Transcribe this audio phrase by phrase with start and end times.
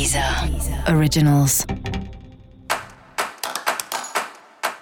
[0.00, 0.24] Deezer
[0.96, 1.66] Originals.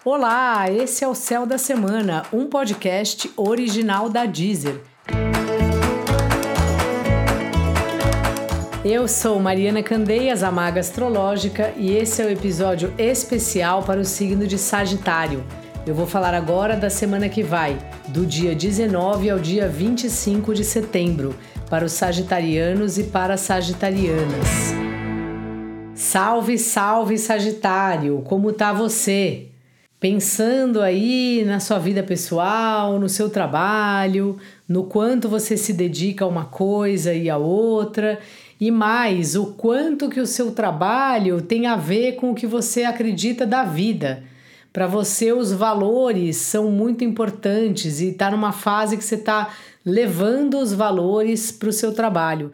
[0.04, 4.80] Olá, esse é o Céu da Semana, um podcast original da Deezer.
[8.84, 14.04] Eu sou Mariana Candeias, a Maga Astrológica, e esse é o episódio especial para o
[14.04, 15.44] signo de Sagitário.
[15.84, 17.76] Eu vou falar agora da semana que vai,
[18.06, 21.34] do dia 19 ao dia 25 de setembro,
[21.68, 24.87] para os sagitarianos e para as sagitarianas.
[25.98, 28.22] Salve, salve Sagitário!
[28.24, 29.48] Como tá você?
[29.98, 36.28] Pensando aí na sua vida pessoal, no seu trabalho, no quanto você se dedica a
[36.28, 38.20] uma coisa e a outra,
[38.60, 42.84] e mais, o quanto que o seu trabalho tem a ver com o que você
[42.84, 44.22] acredita da vida.
[44.72, 49.52] Para você, os valores são muito importantes e está numa fase que você está
[49.84, 52.52] levando os valores para o seu trabalho.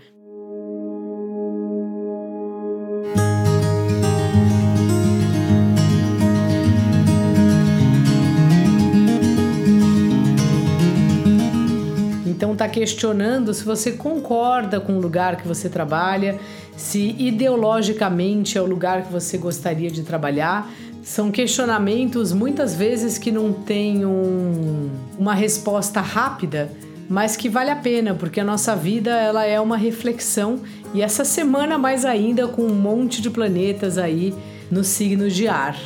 [12.54, 16.38] Está questionando se você concorda com o lugar que você trabalha,
[16.76, 20.68] se ideologicamente é o lugar que você gostaria de trabalhar,
[21.02, 26.72] são questionamentos muitas vezes que não têm um, uma resposta rápida,
[27.08, 30.60] mas que vale a pena, porque a nossa vida ela é uma reflexão
[30.94, 34.34] e essa semana mais ainda com um monte de planetas aí
[34.70, 35.76] no signo de ar.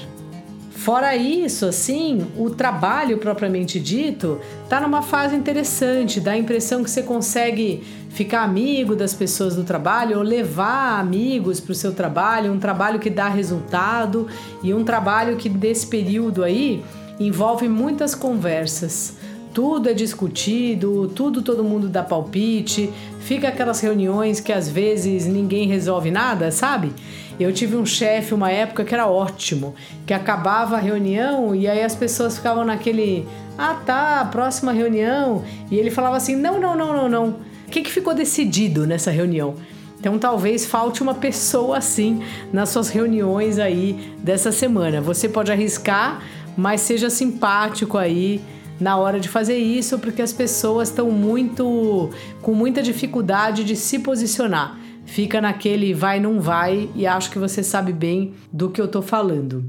[0.79, 6.91] Fora isso, assim, o trabalho propriamente dito tá numa fase interessante, dá a impressão que
[6.91, 12.53] você consegue ficar amigo das pessoas do trabalho ou levar amigos para o seu trabalho,
[12.53, 14.29] um trabalho que dá resultado
[14.63, 16.81] e um trabalho que desse período aí
[17.19, 19.17] envolve muitas conversas
[19.53, 25.67] tudo é discutido, tudo todo mundo dá palpite, fica aquelas reuniões que às vezes ninguém
[25.67, 26.93] resolve nada, sabe?
[27.39, 29.75] Eu tive um chefe uma época que era ótimo,
[30.07, 35.77] que acabava a reunião e aí as pessoas ficavam naquele, ah tá, próxima reunião, e
[35.77, 37.29] ele falava assim: não, não, não, não, não.
[37.67, 39.55] O que, que ficou decidido nessa reunião?
[40.01, 45.01] Então talvez falte uma pessoa assim nas suas reuniões aí dessa semana.
[45.01, 46.23] Você pode arriscar,
[46.57, 48.41] mas seja simpático aí
[48.81, 52.11] na hora de fazer isso, porque as pessoas estão muito
[52.41, 54.79] com muita dificuldade de se posicionar.
[55.09, 59.03] Fica naquele vai não vai e acho que você sabe bem do que eu tô
[59.03, 59.65] falando.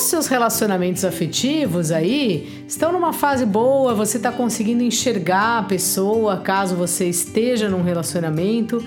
[0.00, 6.38] Os seus relacionamentos afetivos aí estão numa fase boa, você está conseguindo enxergar a pessoa
[6.38, 8.82] caso você esteja num relacionamento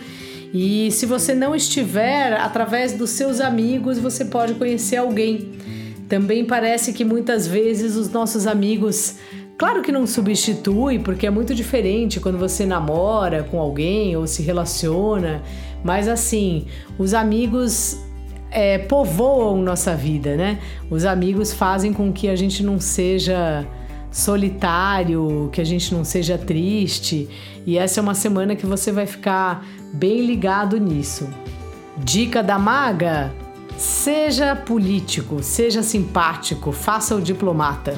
[0.52, 5.52] e se você não estiver, através dos seus amigos você pode conhecer alguém.
[6.10, 9.16] Também parece que muitas vezes os nossos amigos
[9.64, 14.44] Claro que não substitui, porque é muito diferente quando você namora com alguém ou se
[14.44, 15.42] relaciona,
[15.82, 16.66] mas assim,
[17.00, 17.98] os amigos
[18.52, 20.60] é, povoam nossa vida, né?
[20.92, 23.66] Os amigos fazem com que a gente não seja
[24.12, 27.30] solitário, que a gente não seja triste.
[27.66, 31.30] E essa é uma semana que você vai ficar bem ligado nisso.
[32.00, 33.32] Dica da maga:
[33.78, 37.98] seja político, seja simpático, faça o diplomata.